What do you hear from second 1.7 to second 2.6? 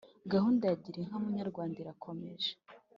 irakomeje